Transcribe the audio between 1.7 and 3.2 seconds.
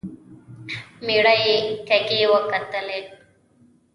کږې وکتلې.